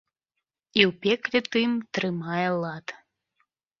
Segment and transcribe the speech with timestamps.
[0.77, 2.87] І ў пекле тым трымае лад!